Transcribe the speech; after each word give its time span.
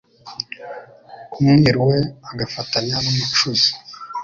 Umwiru 1.39 1.79
we 1.89 1.97
agafatanya 2.31 2.97
n'umucuzi: 3.03 3.69